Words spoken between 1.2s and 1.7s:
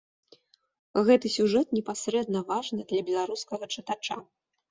сюжэт